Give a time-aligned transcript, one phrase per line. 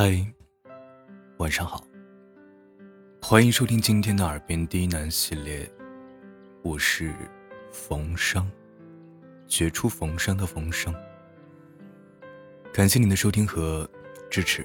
[0.00, 0.24] 嗨，
[1.38, 1.84] 晚上好，
[3.20, 5.68] 欢迎收听今天的耳边低喃系列，
[6.62, 7.12] 我是
[7.72, 8.48] 冯生，
[9.48, 10.94] 绝处逢生的冯生。
[12.72, 13.90] 感谢您的收听和
[14.30, 14.64] 支持，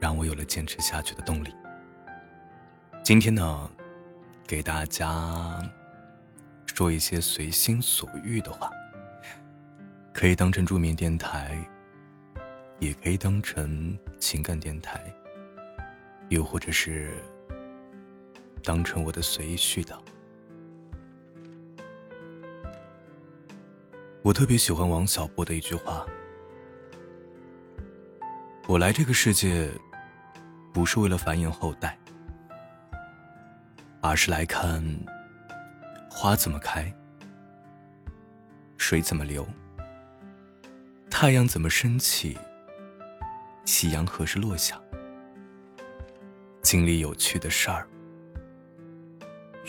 [0.00, 1.54] 让我有了坚持下去的动力。
[3.04, 3.70] 今天呢，
[4.44, 5.62] 给大家
[6.66, 8.72] 说一些随心所欲的话，
[10.12, 11.56] 可以当成助眠电台。
[12.78, 15.00] 也可以当成情感电台，
[16.28, 17.14] 又或者是
[18.62, 19.96] 当成我的随意絮叨。
[24.22, 26.04] 我特别喜欢王小波的一句话
[28.68, 29.70] ：“我来这个世界，
[30.72, 31.96] 不是为了繁衍后代，
[34.02, 34.84] 而是来看
[36.10, 36.92] 花怎么开，
[38.76, 39.46] 水怎么流，
[41.08, 42.36] 太阳怎么升起。”
[43.66, 44.80] 夕阳何时落下？
[46.62, 47.86] 经历有趣的事儿，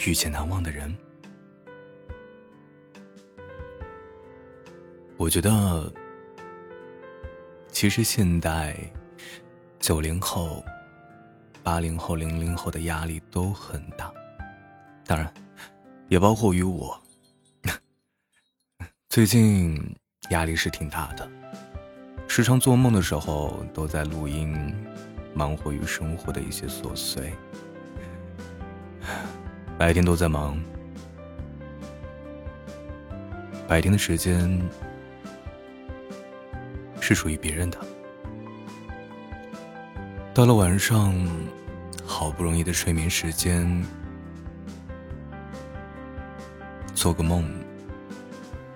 [0.06, 0.96] 遇见难忘的人。
[5.18, 5.92] 我觉得，
[7.70, 8.78] 其实现代
[9.80, 10.64] 九零后、
[11.64, 14.14] 八零后、零零后的压力都很大，
[15.06, 15.34] 当然，
[16.08, 17.00] 也包括于我。
[19.10, 19.96] 最近
[20.30, 21.30] 压力是挺大的。
[22.28, 24.76] 时常做梦的时候，都在录音，
[25.34, 27.34] 忙活于生活的一些琐碎。
[29.76, 30.60] 白天都在忙，
[33.68, 34.62] 白天的时间
[37.00, 37.78] 是属于别人的。
[40.34, 41.16] 到了晚上，
[42.06, 43.84] 好不容易的睡眠时间，
[46.94, 47.50] 做个梦，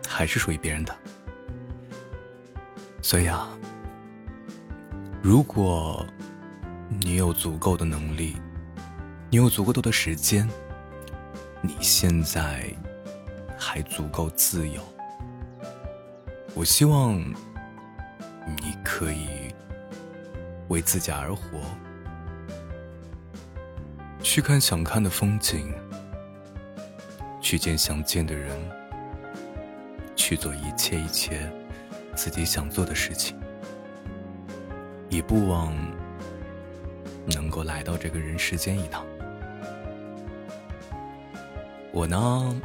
[0.07, 0.95] 还是属于别人的。
[3.01, 3.49] 所以啊，
[5.21, 6.05] 如果
[6.99, 8.37] 你有足够的能力，
[9.29, 10.47] 你有足够多的时间，
[11.61, 12.71] 你现在
[13.57, 14.81] 还足够自由，
[16.53, 19.53] 我希望你可以
[20.67, 21.59] 为自己而活，
[24.21, 25.73] 去看想看的风景，
[27.41, 28.55] 去见想见的人，
[30.15, 31.51] 去做一切一切。
[32.15, 33.39] 自己想做的事情，
[35.09, 35.73] 也不枉
[37.25, 39.05] 能够来到这个人世间一趟。
[41.91, 42.61] 我呢，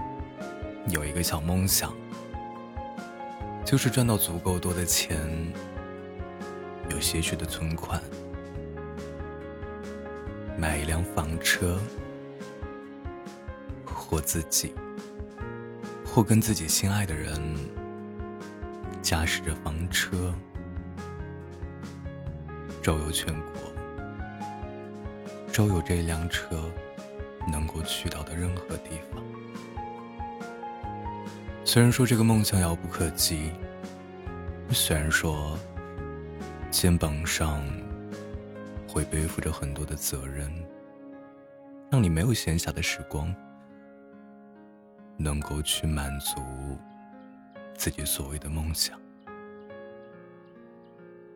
[0.89, 1.93] 有一个小梦想，
[3.65, 5.19] 就是赚到足够多的钱，
[6.91, 8.01] 有些许的存款，
[10.57, 11.79] 买一辆房车，
[13.85, 14.75] 或自己，
[16.05, 17.43] 或跟自己心爱的人。
[19.07, 20.35] 驾驶着房车，
[22.83, 23.53] 周游全国，
[25.53, 26.61] 周游这辆车
[27.49, 29.23] 能够去到的任何地方。
[31.65, 33.53] 虽然说这个梦想遥不可及，
[34.71, 35.57] 虽然说
[36.73, 37.65] 肩膀上
[38.89, 40.53] 会背负着很多的责任，
[41.93, 43.33] 让你没有闲暇的时光，
[45.17, 46.41] 能够去满足。
[47.87, 49.01] 自己所谓的梦想，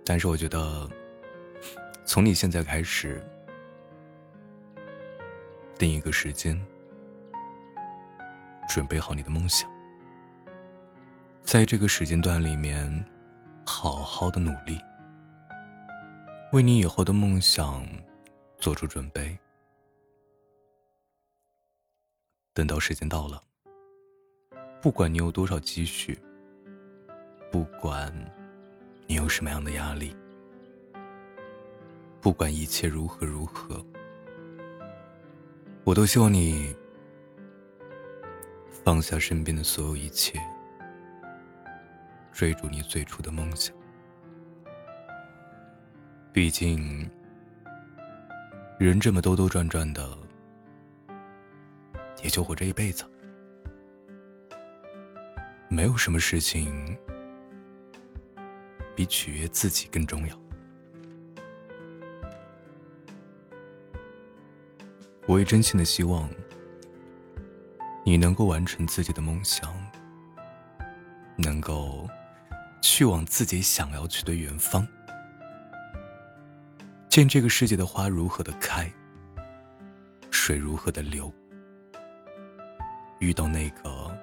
[0.04, 0.90] 但是我觉得，
[2.04, 3.24] 从你现在开始，
[5.78, 6.60] 定一个时间，
[8.68, 9.70] 准备好你的梦想，
[11.44, 12.92] 在这个时间段里面，
[13.64, 14.76] 好好的努力，
[16.50, 17.86] 为你以后的梦想
[18.58, 19.38] 做出准备。
[22.52, 23.40] 等到时间到了，
[24.82, 26.18] 不管你有多少积蓄。
[27.50, 28.12] 不管
[29.06, 30.14] 你有什么样的压力，
[32.20, 33.84] 不管一切如何如何，
[35.82, 36.74] 我都希望你
[38.84, 40.38] 放下身边的所有一切，
[42.32, 43.74] 追逐你最初的梦想。
[46.32, 47.10] 毕竟，
[48.78, 50.16] 人这么兜兜转转的，
[52.22, 53.04] 也就活这一辈子，
[55.68, 56.96] 没有什么事情。
[59.00, 60.38] 比取悦自己更重要。
[65.26, 66.28] 我也真心的希望
[68.04, 69.74] 你能够完成自己的梦想，
[71.34, 72.06] 能够
[72.82, 74.86] 去往自己想要去的远方，
[77.08, 78.92] 见这个世界的花如何的开，
[80.30, 81.32] 水如何的流，
[83.18, 84.14] 遇到那个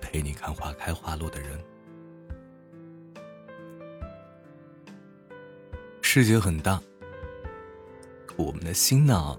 [0.00, 1.62] 陪你看花开花落的人。
[6.16, 6.80] 世界很大，
[8.36, 9.38] 我们的心呢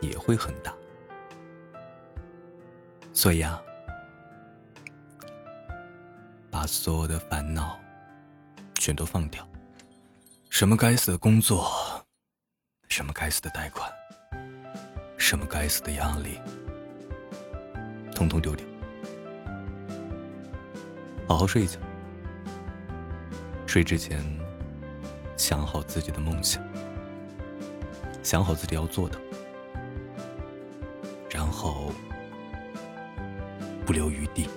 [0.00, 0.72] 也会很大。
[3.12, 3.60] 所以啊，
[6.48, 7.76] 把所有的烦恼
[8.76, 9.44] 全都放掉，
[10.48, 11.68] 什么该死的工作，
[12.88, 13.92] 什么该死的贷款，
[15.18, 16.40] 什么该死的压力，
[18.14, 18.64] 通通丢掉，
[21.26, 21.80] 好好睡一觉。
[23.66, 24.22] 睡之前，
[25.36, 26.62] 想好自己的梦想，
[28.22, 29.18] 想好自己要做的，
[31.30, 31.92] 然后
[33.84, 34.48] 不留余地。